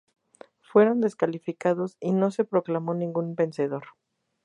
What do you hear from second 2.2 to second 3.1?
se proclamó